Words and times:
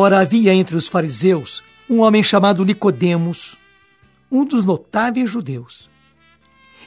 Ora, 0.00 0.20
havia 0.20 0.54
entre 0.54 0.76
os 0.76 0.86
fariseus 0.86 1.60
um 1.90 2.02
homem 2.02 2.22
chamado 2.22 2.64
Nicodemos, 2.64 3.58
um 4.30 4.44
dos 4.44 4.64
notáveis 4.64 5.28
judeus. 5.28 5.90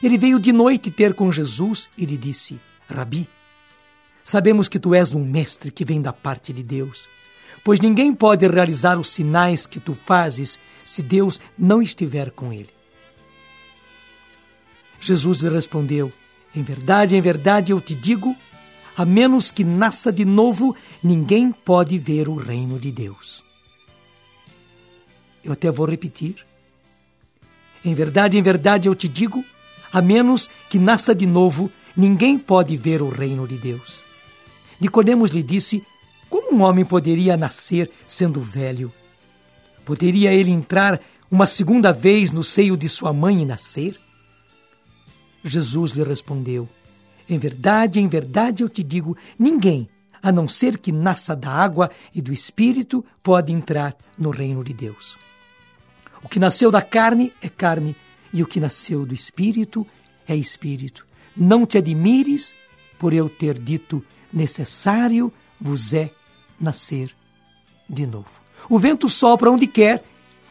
Ele 0.02 0.16
veio 0.16 0.40
de 0.40 0.50
noite 0.50 0.90
ter 0.90 1.12
com 1.12 1.30
Jesus 1.30 1.90
e 1.98 2.06
lhe 2.06 2.16
disse: 2.16 2.58
Rabi, 2.88 3.28
sabemos 4.24 4.66
que 4.66 4.78
tu 4.78 4.94
és 4.94 5.14
um 5.14 5.22
mestre 5.22 5.70
que 5.70 5.84
vem 5.84 6.00
da 6.00 6.10
parte 6.10 6.54
de 6.54 6.62
Deus, 6.62 7.06
pois 7.62 7.80
ninguém 7.80 8.14
pode 8.14 8.48
realizar 8.48 8.98
os 8.98 9.08
sinais 9.08 9.66
que 9.66 9.78
tu 9.78 9.94
fazes 9.94 10.58
se 10.82 11.02
Deus 11.02 11.38
não 11.58 11.82
estiver 11.82 12.30
com 12.30 12.50
ele. 12.50 12.70
Jesus 14.98 15.36
lhe 15.36 15.50
respondeu: 15.50 16.10
Em 16.56 16.62
verdade, 16.62 17.14
em 17.14 17.20
verdade 17.20 17.72
eu 17.72 17.80
te 17.80 17.94
digo, 17.94 18.34
a 18.96 19.04
menos 19.04 19.50
que 19.50 19.64
nasça 19.64 20.12
de 20.12 20.24
novo, 20.24 20.76
ninguém 21.02 21.50
pode 21.50 21.98
ver 21.98 22.28
o 22.28 22.34
reino 22.34 22.78
de 22.78 22.90
Deus. 22.90 23.42
Eu 25.42 25.52
até 25.52 25.70
vou 25.70 25.86
repetir. 25.86 26.36
Em 27.84 27.94
verdade, 27.94 28.36
em 28.36 28.42
verdade 28.42 28.86
eu 28.88 28.94
te 28.94 29.08
digo, 29.08 29.44
a 29.92 30.00
menos 30.00 30.48
que 30.68 30.78
nasça 30.78 31.14
de 31.14 31.26
novo, 31.26 31.70
ninguém 31.96 32.38
pode 32.38 32.76
ver 32.76 33.02
o 33.02 33.08
reino 33.08 33.46
de 33.46 33.56
Deus. 33.56 34.00
Nicodemos 34.80 35.30
lhe 35.30 35.42
disse: 35.42 35.84
Como 36.28 36.54
um 36.54 36.62
homem 36.62 36.84
poderia 36.84 37.36
nascer 37.36 37.90
sendo 38.06 38.40
velho? 38.40 38.92
Poderia 39.84 40.32
ele 40.32 40.50
entrar 40.50 41.00
uma 41.30 41.46
segunda 41.46 41.92
vez 41.92 42.30
no 42.30 42.44
seio 42.44 42.76
de 42.76 42.88
sua 42.88 43.12
mãe 43.12 43.42
e 43.42 43.44
nascer? 43.44 43.98
Jesus 45.44 45.92
lhe 45.92 46.04
respondeu: 46.04 46.68
Em 47.28 47.38
verdade, 47.38 48.00
em 48.00 48.08
verdade 48.08 48.62
eu 48.62 48.68
te 48.68 48.82
digo, 48.82 49.16
ninguém, 49.38 49.88
a 50.22 50.30
não 50.30 50.46
ser 50.46 50.78
que 50.78 50.92
nasça 50.92 51.34
da 51.34 51.50
água 51.50 51.90
e 52.14 52.20
do 52.20 52.32
espírito, 52.32 53.04
pode 53.22 53.52
entrar 53.52 53.96
no 54.18 54.30
reino 54.30 54.62
de 54.62 54.72
Deus. 54.72 55.16
O 56.22 56.28
que 56.28 56.38
nasceu 56.38 56.70
da 56.70 56.80
carne 56.80 57.32
é 57.42 57.48
carne, 57.48 57.96
e 58.32 58.42
o 58.42 58.46
que 58.46 58.60
nasceu 58.60 59.04
do 59.04 59.12
espírito 59.12 59.86
é 60.26 60.36
espírito. 60.36 61.06
Não 61.36 61.66
te 61.66 61.78
admires 61.78 62.54
por 62.98 63.12
eu 63.12 63.28
ter 63.28 63.58
dito: 63.58 64.04
necessário 64.32 65.32
vos 65.60 65.92
é 65.92 66.10
nascer 66.60 67.14
de 67.88 68.06
novo. 68.06 68.40
O 68.70 68.78
vento 68.78 69.08
sopra 69.08 69.50
onde 69.50 69.66
quer, 69.66 70.02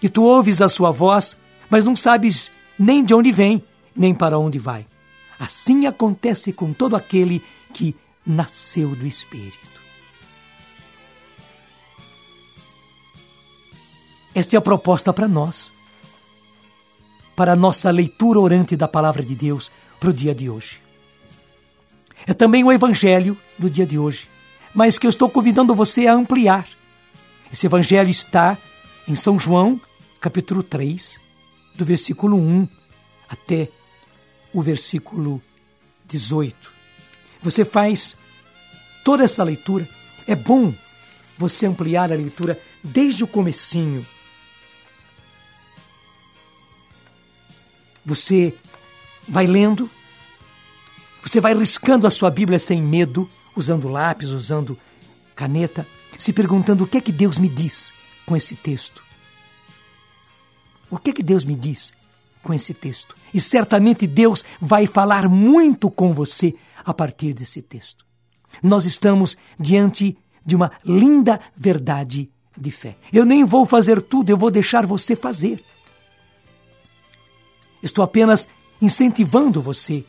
e 0.01 0.09
tu 0.09 0.23
ouves 0.23 0.61
a 0.61 0.67
sua 0.67 0.91
voz, 0.91 1.37
mas 1.69 1.85
não 1.85 1.95
sabes 1.95 2.51
nem 2.77 3.03
de 3.03 3.13
onde 3.13 3.31
vem, 3.31 3.63
nem 3.95 4.13
para 4.13 4.37
onde 4.37 4.59
vai. 4.59 4.85
Assim 5.41 5.87
acontece 5.87 6.53
com 6.53 6.71
todo 6.71 6.95
aquele 6.95 7.41
que 7.73 7.95
nasceu 8.23 8.95
do 8.95 9.07
Espírito. 9.07 9.57
Esta 14.35 14.55
é 14.55 14.59
a 14.59 14.61
proposta 14.61 15.11
para 15.11 15.27
nós, 15.27 15.71
para 17.35 17.53
a 17.53 17.55
nossa 17.55 17.89
leitura 17.89 18.39
orante 18.39 18.75
da 18.75 18.87
Palavra 18.87 19.23
de 19.23 19.33
Deus 19.33 19.71
para 19.99 20.11
o 20.11 20.13
dia 20.13 20.35
de 20.35 20.47
hoje. 20.47 20.79
É 22.27 22.35
também 22.35 22.63
o 22.63 22.71
Evangelho 22.71 23.35
do 23.57 23.67
dia 23.67 23.87
de 23.87 23.97
hoje, 23.97 24.29
mas 24.75 24.99
que 24.99 25.07
eu 25.07 25.09
estou 25.09 25.27
convidando 25.27 25.73
você 25.73 26.05
a 26.05 26.13
ampliar. 26.13 26.67
Esse 27.51 27.65
Evangelho 27.65 28.11
está 28.11 28.59
em 29.07 29.15
São 29.15 29.39
João, 29.39 29.81
capítulo 30.19 30.61
3, 30.61 31.19
do 31.73 31.83
versículo 31.83 32.37
1 32.37 32.67
até 33.27 33.69
o 34.53 34.61
versículo 34.61 35.41
18. 36.05 36.73
Você 37.41 37.65
faz 37.65 38.15
toda 39.03 39.23
essa 39.23 39.43
leitura. 39.43 39.87
É 40.27 40.35
bom 40.35 40.73
você 41.37 41.65
ampliar 41.65 42.11
a 42.11 42.15
leitura 42.15 42.61
desde 42.83 43.23
o 43.23 43.27
comecinho 43.27 44.05
Você 48.05 48.55
vai 49.27 49.45
lendo, 49.45 49.89
você 51.23 51.39
vai 51.39 51.53
riscando 51.53 52.07
a 52.07 52.11
sua 52.11 52.31
Bíblia 52.31 52.57
sem 52.57 52.81
medo, 52.81 53.29
usando 53.55 53.87
lápis, 53.87 54.29
usando 54.29 54.77
caneta, 55.35 55.87
se 56.17 56.33
perguntando 56.33 56.83
o 56.83 56.87
que 56.87 56.97
é 56.97 57.01
que 57.01 57.11
Deus 57.11 57.37
me 57.37 57.47
diz 57.47 57.93
com 58.25 58.35
esse 58.35 58.55
texto. 58.55 59.03
O 60.89 60.97
que 60.97 61.11
é 61.11 61.13
que 61.13 61.23
Deus 61.23 61.43
me 61.43 61.55
diz 61.55 61.93
com 62.43 62.53
esse 62.53 62.73
texto? 62.73 63.15
E 63.33 63.39
certamente 63.39 64.05
Deus 64.07 64.43
vai 64.59 64.85
falar 64.87 65.29
muito 65.29 65.89
com 65.89 66.13
você 66.13 66.53
a 66.83 66.93
partir 66.93 67.33
desse 67.33 67.61
texto. 67.61 68.05
Nós 68.61 68.85
estamos 68.85 69.37
diante 69.59 70.17
de 70.45 70.55
uma 70.55 70.71
linda 70.85 71.39
verdade 71.55 72.29
de 72.57 72.71
fé. 72.71 72.95
Eu 73.11 73.25
nem 73.25 73.45
vou 73.45 73.65
fazer 73.65 74.01
tudo, 74.01 74.29
eu 74.29 74.37
vou 74.37 74.51
deixar 74.51 74.85
você 74.85 75.15
fazer. 75.15 75.63
Estou 77.81 78.03
apenas 78.03 78.47
incentivando 78.81 79.61
você 79.61 80.03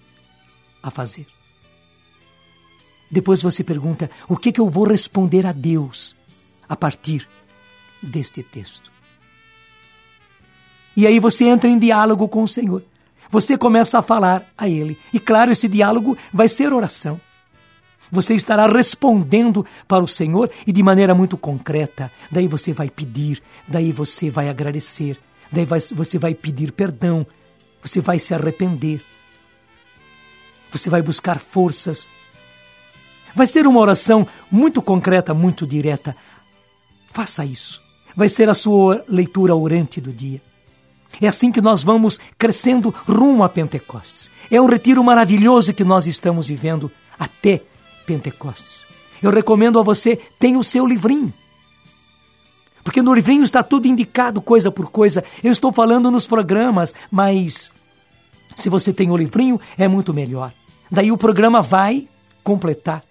a 0.82 0.90
fazer. 0.90 1.26
Depois 3.10 3.42
você 3.42 3.62
pergunta: 3.62 4.10
o 4.28 4.36
que, 4.36 4.52
que 4.52 4.60
eu 4.60 4.68
vou 4.68 4.86
responder 4.86 5.46
a 5.46 5.52
Deus 5.52 6.16
a 6.68 6.76
partir 6.76 7.28
deste 8.02 8.42
texto? 8.42 8.91
E 10.96 11.06
aí 11.06 11.18
você 11.18 11.44
entra 11.44 11.68
em 11.68 11.78
diálogo 11.78 12.28
com 12.28 12.42
o 12.42 12.48
Senhor. 12.48 12.82
Você 13.30 13.56
começa 13.56 13.98
a 13.98 14.02
falar 14.02 14.44
a 14.56 14.68
Ele. 14.68 14.98
E 15.12 15.18
claro, 15.18 15.50
esse 15.50 15.66
diálogo 15.66 16.16
vai 16.32 16.48
ser 16.48 16.72
oração. 16.72 17.20
Você 18.10 18.34
estará 18.34 18.66
respondendo 18.66 19.64
para 19.88 20.04
o 20.04 20.08
Senhor 20.08 20.50
e 20.66 20.72
de 20.72 20.82
maneira 20.82 21.14
muito 21.14 21.38
concreta. 21.38 22.12
Daí 22.30 22.46
você 22.46 22.74
vai 22.74 22.90
pedir, 22.90 23.42
daí 23.66 23.90
você 23.90 24.28
vai 24.28 24.50
agradecer, 24.50 25.18
daí 25.50 25.66
você 25.66 26.18
vai 26.18 26.34
pedir 26.34 26.72
perdão, 26.72 27.26
você 27.82 28.02
vai 28.02 28.18
se 28.18 28.34
arrepender. 28.34 29.02
Você 30.70 30.90
vai 30.90 31.00
buscar 31.00 31.38
forças. 31.38 32.06
Vai 33.34 33.46
ser 33.46 33.66
uma 33.66 33.80
oração 33.80 34.26
muito 34.50 34.82
concreta, 34.82 35.32
muito 35.32 35.66
direta. 35.66 36.14
Faça 37.12 37.46
isso. 37.46 37.82
Vai 38.14 38.28
ser 38.28 38.50
a 38.50 38.54
sua 38.54 39.02
leitura 39.08 39.56
orante 39.56 40.02
do 40.02 40.12
dia. 40.12 40.40
É 41.20 41.28
assim 41.28 41.52
que 41.52 41.60
nós 41.60 41.82
vamos 41.82 42.18
crescendo 42.38 42.94
rumo 43.06 43.44
a 43.44 43.48
Pentecostes. 43.48 44.30
É 44.50 44.60
um 44.60 44.66
retiro 44.66 45.02
maravilhoso 45.02 45.72
que 45.72 45.84
nós 45.84 46.06
estamos 46.06 46.48
vivendo 46.48 46.90
até 47.18 47.62
Pentecostes. 48.06 48.86
Eu 49.22 49.30
recomendo 49.30 49.78
a 49.78 49.82
você, 49.82 50.16
tenha 50.38 50.58
o 50.58 50.64
seu 50.64 50.86
livrinho. 50.86 51.32
Porque 52.82 53.00
no 53.00 53.14
livrinho 53.14 53.44
está 53.44 53.62
tudo 53.62 53.86
indicado, 53.86 54.42
coisa 54.42 54.70
por 54.70 54.90
coisa. 54.90 55.22
Eu 55.42 55.52
estou 55.52 55.72
falando 55.72 56.10
nos 56.10 56.26
programas, 56.26 56.92
mas 57.10 57.70
se 58.56 58.68
você 58.68 58.92
tem 58.92 59.10
o 59.10 59.16
livrinho, 59.16 59.60
é 59.78 59.86
muito 59.86 60.12
melhor. 60.12 60.52
Daí 60.90 61.12
o 61.12 61.16
programa 61.16 61.62
vai 61.62 62.08
completar 62.42 63.04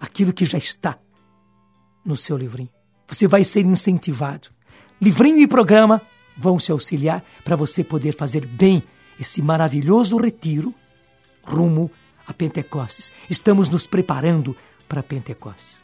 aquilo 0.00 0.32
que 0.32 0.44
já 0.44 0.58
está 0.58 0.98
no 2.04 2.16
seu 2.16 2.36
livrinho. 2.36 2.68
Você 3.06 3.28
vai 3.28 3.44
ser 3.44 3.64
incentivado. 3.64 4.48
Livrinho 5.00 5.38
e 5.38 5.46
programa 5.46 6.02
vão 6.40 6.58
se 6.58 6.72
auxiliar 6.72 7.22
para 7.44 7.54
você 7.54 7.84
poder 7.84 8.16
fazer 8.16 8.46
bem 8.46 8.82
esse 9.18 9.42
maravilhoso 9.42 10.16
retiro 10.16 10.74
rumo 11.44 11.90
a 12.26 12.32
Pentecostes. 12.32 13.12
Estamos 13.28 13.68
nos 13.68 13.86
preparando 13.86 14.56
para 14.88 15.02
Pentecostes. 15.02 15.82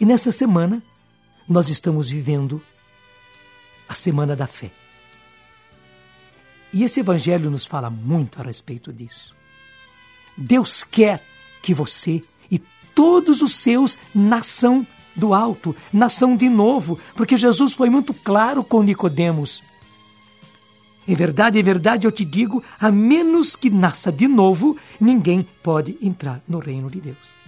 E 0.00 0.06
nessa 0.06 0.30
semana, 0.30 0.80
nós 1.48 1.68
estamos 1.68 2.08
vivendo 2.08 2.62
a 3.88 3.94
Semana 3.94 4.36
da 4.36 4.46
Fé. 4.46 4.70
E 6.72 6.84
esse 6.84 7.00
evangelho 7.00 7.50
nos 7.50 7.64
fala 7.64 7.90
muito 7.90 8.40
a 8.40 8.44
respeito 8.44 8.92
disso. 8.92 9.34
Deus 10.36 10.84
quer 10.84 11.24
que 11.62 11.74
você 11.74 12.22
e 12.48 12.60
todos 12.94 13.42
os 13.42 13.54
seus 13.56 13.98
nasçam 14.14 14.86
do 15.18 15.34
alto, 15.34 15.74
nasçam 15.92 16.36
de 16.36 16.48
novo, 16.48 16.98
porque 17.14 17.36
Jesus 17.36 17.74
foi 17.74 17.90
muito 17.90 18.14
claro 18.14 18.62
com 18.62 18.82
Nicodemos. 18.82 19.62
Em 21.06 21.14
verdade, 21.14 21.58
em 21.58 21.62
verdade 21.62 22.06
eu 22.06 22.12
te 22.12 22.24
digo, 22.24 22.62
a 22.78 22.90
menos 22.90 23.56
que 23.56 23.68
nasça 23.68 24.12
de 24.12 24.28
novo, 24.28 24.76
ninguém 25.00 25.46
pode 25.62 25.98
entrar 26.00 26.40
no 26.46 26.58
reino 26.58 26.88
de 26.88 27.00
Deus. 27.00 27.38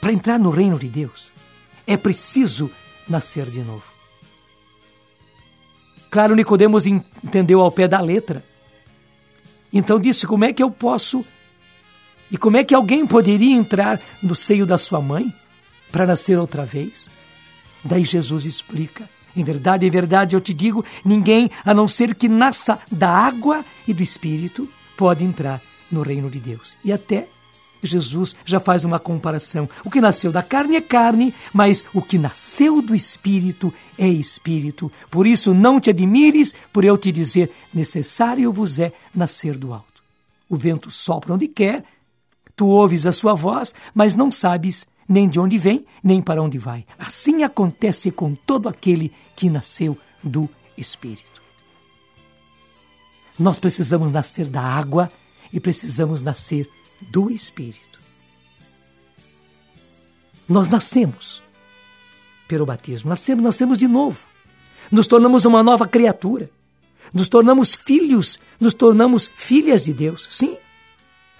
Para 0.00 0.12
entrar 0.12 0.38
no 0.38 0.50
reino 0.50 0.78
de 0.78 0.88
Deus, 0.88 1.32
é 1.86 1.96
preciso 1.96 2.70
nascer 3.08 3.48
de 3.50 3.60
novo. 3.60 3.84
Claro, 6.10 6.34
Nicodemos 6.34 6.86
entendeu 6.86 7.60
ao 7.60 7.70
pé 7.70 7.86
da 7.86 8.00
letra. 8.00 8.44
Então 9.72 10.00
disse: 10.00 10.26
Como 10.26 10.44
é 10.44 10.52
que 10.52 10.62
eu 10.62 10.70
posso? 10.70 11.24
E 12.30 12.38
como 12.38 12.56
é 12.56 12.64
que 12.64 12.74
alguém 12.74 13.06
poderia 13.06 13.54
entrar 13.54 14.00
no 14.22 14.34
seio 14.34 14.64
da 14.64 14.78
sua 14.78 15.00
mãe 15.00 15.32
para 15.90 16.06
nascer 16.06 16.38
outra 16.38 16.64
vez? 16.64 17.10
Daí 17.84 18.04
Jesus 18.04 18.44
explica: 18.44 19.08
Em 19.34 19.42
verdade, 19.42 19.86
em 19.86 19.90
verdade 19.90 20.36
eu 20.36 20.40
te 20.40 20.54
digo, 20.54 20.84
ninguém, 21.04 21.50
a 21.64 21.74
não 21.74 21.88
ser 21.88 22.14
que 22.14 22.28
nasça 22.28 22.78
da 22.90 23.10
água 23.10 23.64
e 23.86 23.92
do 23.92 24.02
espírito, 24.02 24.68
pode 24.96 25.24
entrar 25.24 25.60
no 25.90 26.02
reino 26.02 26.30
de 26.30 26.38
Deus. 26.38 26.76
E 26.84 26.92
até 26.92 27.26
Jesus 27.82 28.36
já 28.44 28.60
faz 28.60 28.84
uma 28.84 28.98
comparação. 28.98 29.68
O 29.84 29.90
que 29.90 30.00
nasceu 30.00 30.30
da 30.30 30.42
carne 30.42 30.76
é 30.76 30.80
carne, 30.80 31.34
mas 31.52 31.84
o 31.94 32.02
que 32.02 32.18
nasceu 32.18 32.82
do 32.82 32.94
espírito 32.94 33.72
é 33.98 34.08
espírito. 34.08 34.92
Por 35.10 35.26
isso 35.26 35.54
não 35.54 35.80
te 35.80 35.90
admires 35.90 36.54
por 36.72 36.84
eu 36.84 36.96
te 36.96 37.10
dizer: 37.10 37.50
necessário 37.72 38.52
vos 38.52 38.78
é 38.78 38.92
nascer 39.14 39.56
do 39.56 39.72
alto. 39.72 40.02
O 40.48 40.56
vento 40.56 40.90
sopra 40.90 41.34
onde 41.34 41.48
quer, 41.48 41.84
tu 42.60 42.66
ouves 42.66 43.06
a 43.06 43.12
sua 43.12 43.32
voz, 43.32 43.74
mas 43.94 44.14
não 44.14 44.30
sabes 44.30 44.86
nem 45.08 45.26
de 45.26 45.40
onde 45.40 45.56
vem, 45.56 45.86
nem 46.04 46.20
para 46.20 46.42
onde 46.42 46.58
vai. 46.58 46.84
Assim 46.98 47.42
acontece 47.42 48.10
com 48.10 48.34
todo 48.34 48.68
aquele 48.68 49.10
que 49.34 49.48
nasceu 49.48 49.96
do 50.22 50.46
espírito. 50.76 51.40
Nós 53.38 53.58
precisamos 53.58 54.12
nascer 54.12 54.44
da 54.44 54.60
água 54.60 55.10
e 55.50 55.58
precisamos 55.58 56.20
nascer 56.20 56.68
do 57.00 57.30
Espírito. 57.30 57.98
Nós 60.46 60.68
nascemos 60.68 61.42
pelo 62.46 62.66
batismo, 62.66 63.08
nascemos, 63.08 63.42
nascemos 63.42 63.78
de 63.78 63.88
novo, 63.88 64.20
nos 64.92 65.06
tornamos 65.06 65.46
uma 65.46 65.62
nova 65.62 65.88
criatura, 65.88 66.50
nos 67.14 67.30
tornamos 67.30 67.74
filhos, 67.74 68.38
nos 68.60 68.74
tornamos 68.74 69.30
filhas 69.34 69.86
de 69.86 69.94
Deus, 69.94 70.28
sim. 70.30 70.58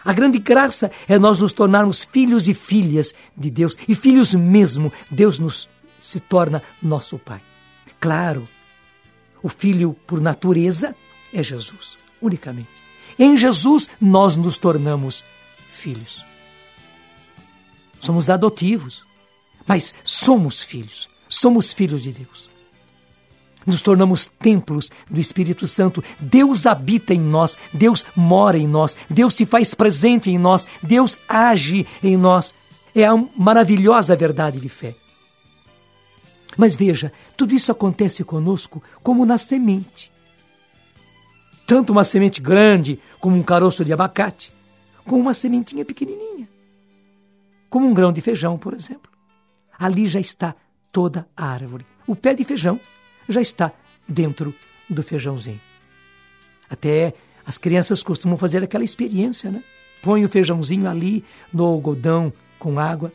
A 0.05 0.13
grande 0.13 0.39
graça 0.39 0.91
é 1.09 1.19
nós 1.19 1.39
nos 1.39 1.53
tornarmos 1.53 2.05
filhos 2.05 2.49
e 2.49 2.55
filhas 2.55 3.15
de 3.37 3.51
Deus, 3.51 3.77
e 3.87 3.95
filhos 3.95 4.35
mesmo, 4.35 4.93
Deus 5.11 5.39
nos 5.39 5.69
se 6.01 6.19
torna 6.19 6.63
nosso 6.83 7.19
Pai. 7.19 7.43
Claro, 8.01 8.49
o 9.43 9.49
filho 9.49 9.95
por 10.07 10.21
natureza 10.21 10.97
é 11.33 11.43
Jesus, 11.43 11.99
unicamente. 12.21 12.71
Em 13.19 13.37
Jesus 13.37 13.89
nós 14.01 14.37
nos 14.37 14.57
tornamos 14.57 15.25
filhos. 15.71 16.25
Somos 18.01 18.31
adotivos, 18.31 19.07
mas 19.67 19.95
somos 20.03 20.63
filhos. 20.63 21.09
Somos 21.29 21.73
filhos 21.73 22.03
de 22.03 22.13
Deus. 22.13 22.50
Nos 23.67 23.83
tornamos 23.83 24.27
templos 24.27 24.91
do 25.09 25.21
Espírito 25.21 25.67
Santo. 25.67 26.03
Deus 26.19 26.67
habita 26.67 27.13
em 27.13 27.21
nós, 27.21 27.59
Deus 27.73 28.05
mora 28.17 28.57
em 28.57 28.67
nós, 28.67 28.97
Deus 29.09 29.35
se 29.35 29.45
faz 29.45 29.75
presente 29.75 30.31
em 30.31 30.39
nós, 30.39 30.67
Deus 30.83 31.19
age 31.29 31.87
em 32.03 32.17
nós. 32.17 32.55
É 32.95 33.05
a 33.05 33.15
maravilhosa 33.37 34.17
verdade 34.17 34.59
de 34.59 34.69
fé. 34.69 34.95
Mas 36.57 36.77
veja, 36.77 37.13
tudo 37.37 37.55
isso 37.55 37.71
acontece 37.71 38.25
conosco 38.25 38.83
como 39.03 39.25
na 39.25 39.39
semente. 39.39 40.11
Tanto 41.67 41.93
uma 41.93 42.05
semente 42.05 42.41
grande 42.41 42.99
como 43.21 43.37
um 43.37 43.43
caroço 43.43 43.85
de 43.85 43.93
abacate, 43.93 44.53
com 45.05 45.19
uma 45.19 45.33
sementinha 45.33 45.85
pequenininha, 45.85 46.49
como 47.69 47.87
um 47.87 47.95
grão 47.95 48.13
de 48.13 48.21
feijão, 48.21 48.59
por 48.59 48.75
exemplo. 48.75 49.11
Ali 49.79 50.07
já 50.07 50.19
está 50.19 50.55
toda 50.93 51.29
a 51.37 51.47
árvore. 51.47 51.87
O 52.07 52.17
pé 52.17 52.35
de 52.35 52.45
feijão 52.45 52.81
já 53.31 53.41
está 53.41 53.73
dentro 54.09 54.55
do 54.89 55.03
feijãozinho. 55.03 55.61
Até 56.69 57.15
as 57.45 57.59
crianças 57.59 58.03
costumam 58.03 58.37
fazer 58.37 58.63
aquela 58.63 58.85
experiência, 58.85 59.51
né? 59.51 59.63
Põe 60.03 60.25
o 60.25 60.29
feijãozinho 60.29 60.89
ali 60.89 61.25
no 61.53 61.65
algodão 61.65 62.33
com 62.59 62.79
água 62.79 63.13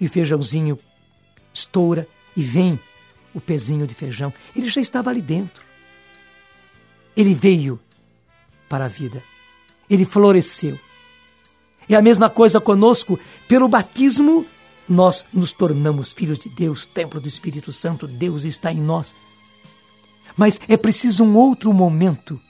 e 0.00 0.06
o 0.06 0.10
feijãozinho 0.10 0.78
estoura 1.52 2.06
e 2.36 2.42
vem 2.42 2.78
o 3.34 3.40
pezinho 3.40 3.86
de 3.86 3.94
feijão. 3.94 4.32
Ele 4.54 4.68
já 4.68 4.80
estava 4.80 5.10
ali 5.10 5.22
dentro. 5.22 5.64
Ele 7.16 7.34
veio 7.34 7.80
para 8.68 8.84
a 8.84 8.88
vida 8.88 9.22
ele 9.88 10.04
floresceu. 10.04 10.78
É 11.88 11.94
a 11.94 12.02
mesma 12.02 12.28
coisa 12.28 12.60
conosco, 12.60 13.18
pelo 13.46 13.68
batismo, 13.68 14.44
nós 14.88 15.26
nos 15.32 15.52
tornamos 15.52 16.12
filhos 16.12 16.38
de 16.38 16.48
Deus, 16.48 16.86
templo 16.86 17.20
do 17.20 17.28
Espírito 17.28 17.70
Santo, 17.70 18.06
Deus 18.06 18.44
está 18.44 18.72
em 18.72 18.80
nós. 18.80 19.14
Mas 20.36 20.60
é 20.68 20.76
preciso 20.76 21.24
um 21.24 21.36
outro 21.36 21.72
momento, 21.72 22.40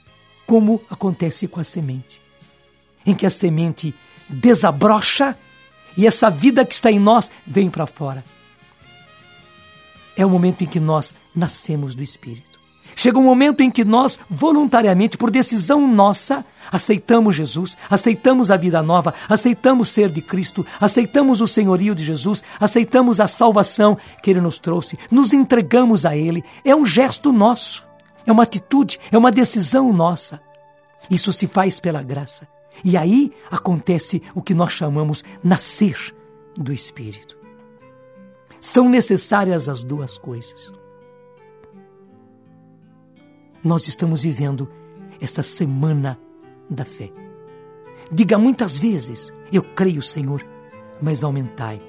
como 0.46 0.80
acontece 0.90 1.48
com 1.48 1.58
a 1.58 1.64
semente, 1.64 2.22
em 3.04 3.14
que 3.14 3.26
a 3.26 3.30
semente 3.30 3.94
desabrocha 4.28 5.36
e 5.96 6.06
essa 6.06 6.30
vida 6.30 6.64
que 6.64 6.74
está 6.74 6.92
em 6.92 6.98
nós 6.98 7.30
vem 7.46 7.68
para 7.68 7.86
fora. 7.86 8.22
É 10.16 10.24
o 10.24 10.30
momento 10.30 10.62
em 10.62 10.66
que 10.66 10.78
nós 10.78 11.14
nascemos 11.34 11.94
do 11.94 12.02
Espírito. 12.02 12.47
Chega 12.98 13.16
um 13.16 13.22
momento 13.22 13.60
em 13.60 13.70
que 13.70 13.84
nós, 13.84 14.18
voluntariamente, 14.28 15.16
por 15.16 15.30
decisão 15.30 15.86
nossa, 15.86 16.44
aceitamos 16.68 17.36
Jesus, 17.36 17.78
aceitamos 17.88 18.50
a 18.50 18.56
vida 18.56 18.82
nova, 18.82 19.14
aceitamos 19.28 19.88
ser 19.88 20.10
de 20.10 20.20
Cristo, 20.20 20.66
aceitamos 20.80 21.40
o 21.40 21.46
senhorio 21.46 21.94
de 21.94 22.04
Jesus, 22.04 22.42
aceitamos 22.58 23.20
a 23.20 23.28
salvação 23.28 23.96
que 24.20 24.28
Ele 24.28 24.40
nos 24.40 24.58
trouxe, 24.58 24.98
nos 25.12 25.32
entregamos 25.32 26.04
a 26.04 26.16
Ele. 26.16 26.42
É 26.64 26.74
um 26.74 26.84
gesto 26.84 27.30
nosso, 27.30 27.86
é 28.26 28.32
uma 28.32 28.42
atitude, 28.42 28.98
é 29.12 29.16
uma 29.16 29.30
decisão 29.30 29.92
nossa. 29.92 30.40
Isso 31.08 31.32
se 31.32 31.46
faz 31.46 31.78
pela 31.78 32.02
graça. 32.02 32.48
E 32.82 32.96
aí 32.96 33.30
acontece 33.48 34.20
o 34.34 34.42
que 34.42 34.54
nós 34.54 34.72
chamamos 34.72 35.24
nascer 35.40 36.12
do 36.56 36.72
Espírito. 36.72 37.38
São 38.60 38.88
necessárias 38.88 39.68
as 39.68 39.84
duas 39.84 40.18
coisas. 40.18 40.72
Nós 43.62 43.88
estamos 43.88 44.22
vivendo 44.22 44.68
essa 45.20 45.42
semana 45.42 46.18
da 46.70 46.84
fé. 46.84 47.10
Diga 48.10 48.38
muitas 48.38 48.78
vezes: 48.78 49.32
Eu 49.52 49.62
creio, 49.62 50.02
Senhor, 50.02 50.44
mas 51.00 51.24
aumentai 51.24 51.80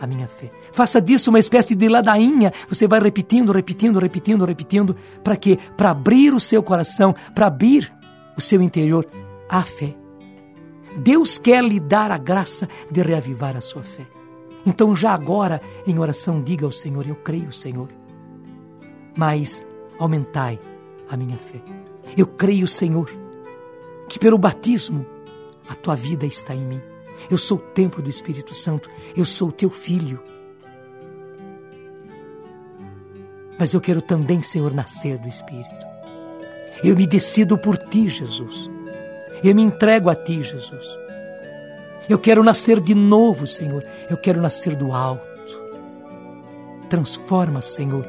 a 0.00 0.06
minha 0.06 0.26
fé. 0.26 0.50
Faça 0.72 1.00
disso 1.00 1.30
uma 1.30 1.38
espécie 1.38 1.74
de 1.74 1.88
ladainha. 1.88 2.52
Você 2.68 2.88
vai 2.88 3.00
repetindo, 3.00 3.52
repetindo, 3.52 3.98
repetindo, 3.98 4.44
repetindo. 4.44 4.96
Para 5.22 5.36
quê? 5.36 5.58
Para 5.76 5.90
abrir 5.90 6.32
o 6.32 6.40
seu 6.40 6.62
coração, 6.62 7.14
para 7.34 7.46
abrir 7.46 7.92
o 8.36 8.40
seu 8.40 8.62
interior 8.62 9.06
à 9.48 9.62
fé. 9.62 9.94
Deus 10.96 11.38
quer 11.38 11.62
lhe 11.62 11.78
dar 11.78 12.10
a 12.10 12.18
graça 12.18 12.68
de 12.90 13.02
reavivar 13.02 13.56
a 13.56 13.60
sua 13.60 13.82
fé. 13.82 14.06
Então, 14.66 14.96
já 14.96 15.12
agora, 15.12 15.60
em 15.86 15.98
oração, 15.98 16.42
diga 16.42 16.64
ao 16.64 16.72
Senhor: 16.72 17.06
Eu 17.06 17.16
creio, 17.16 17.52
Senhor, 17.52 17.88
mas 19.16 19.62
aumentai 19.98 20.58
a 21.10 21.16
minha 21.16 21.36
fé. 21.36 21.60
Eu 22.16 22.26
creio, 22.26 22.66
Senhor, 22.66 23.10
que 24.08 24.18
pelo 24.18 24.38
batismo 24.38 25.04
a 25.68 25.74
tua 25.74 25.96
vida 25.96 26.24
está 26.24 26.54
em 26.54 26.64
mim. 26.64 26.80
Eu 27.30 27.36
sou 27.36 27.58
o 27.58 27.60
templo 27.60 28.02
do 28.02 28.08
Espírito 28.08 28.54
Santo, 28.54 28.88
eu 29.16 29.24
sou 29.24 29.48
o 29.48 29.52
teu 29.52 29.68
filho. 29.68 30.22
Mas 33.58 33.74
eu 33.74 33.80
quero 33.80 34.00
também, 34.00 34.42
Senhor, 34.42 34.72
nascer 34.72 35.18
do 35.18 35.28
Espírito. 35.28 35.86
Eu 36.82 36.96
me 36.96 37.06
decido 37.06 37.58
por 37.58 37.76
ti, 37.76 38.08
Jesus. 38.08 38.70
Eu 39.44 39.54
me 39.54 39.62
entrego 39.62 40.08
a 40.08 40.14
ti, 40.14 40.42
Jesus. 40.42 40.98
Eu 42.08 42.18
quero 42.18 42.42
nascer 42.42 42.80
de 42.80 42.94
novo, 42.94 43.46
Senhor. 43.46 43.84
Eu 44.08 44.16
quero 44.16 44.40
nascer 44.40 44.74
do 44.74 44.92
alto. 44.92 45.28
Transforma, 46.88 47.60
Senhor, 47.60 48.04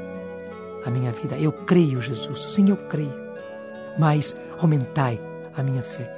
a 0.86 0.90
minha 0.90 1.12
vida. 1.12 1.38
Eu 1.38 1.52
creio, 1.52 2.02
Jesus. 2.02 2.52
Sim, 2.52 2.70
eu 2.70 2.78
creio. 2.78 3.14
Mas 3.98 4.36
aumentai 4.60 5.20
a 5.56 5.64
minha 5.64 5.84
fé. 5.84 6.12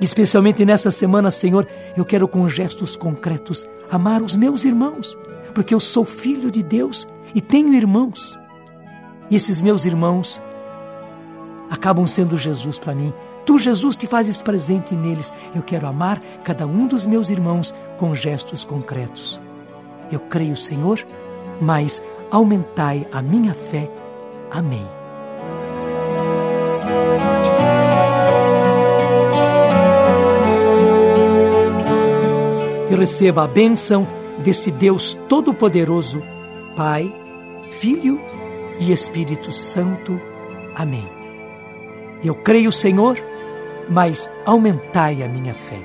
Especialmente 0.00 0.64
nessa 0.64 0.90
semana, 0.90 1.30
Senhor, 1.30 1.66
eu 1.96 2.04
quero 2.04 2.26
com 2.26 2.48
gestos 2.48 2.96
concretos 2.96 3.68
amar 3.90 4.22
os 4.22 4.34
meus 4.34 4.64
irmãos, 4.64 5.16
porque 5.54 5.74
eu 5.74 5.80
sou 5.80 6.04
filho 6.04 6.50
de 6.50 6.62
Deus 6.62 7.06
e 7.34 7.40
tenho 7.40 7.74
irmãos. 7.74 8.38
E 9.30 9.36
esses 9.36 9.60
meus 9.60 9.84
irmãos 9.84 10.42
acabam 11.70 12.06
sendo 12.06 12.38
Jesus 12.38 12.78
para 12.78 12.94
mim. 12.94 13.12
Tu, 13.44 13.58
Jesus, 13.58 13.96
te 13.96 14.06
fazes 14.06 14.40
presente 14.40 14.94
neles. 14.94 15.32
Eu 15.54 15.62
quero 15.62 15.86
amar 15.86 16.20
cada 16.44 16.66
um 16.66 16.86
dos 16.86 17.04
meus 17.04 17.30
irmãos 17.30 17.74
com 17.98 18.14
gestos 18.14 18.64
concretos. 18.64 19.40
Eu 20.10 20.18
creio, 20.18 20.56
Senhor, 20.56 21.04
mas 21.60 22.02
aumentai 22.30 23.06
a 23.12 23.20
minha 23.20 23.54
fé. 23.54 23.90
Amém. 24.50 25.00
e 32.90 32.94
receba 32.94 33.44
a 33.44 33.46
bênção 33.46 34.06
desse 34.38 34.70
Deus 34.70 35.14
Todo-Poderoso, 35.28 36.22
Pai, 36.74 37.14
Filho 37.70 38.20
e 38.80 38.90
Espírito 38.90 39.52
Santo. 39.52 40.20
Amém. 40.74 41.08
Eu 42.24 42.34
creio, 42.34 42.72
Senhor, 42.72 43.16
mas 43.88 44.28
aumentai 44.44 45.22
a 45.22 45.28
minha 45.28 45.54
fé. 45.54 45.78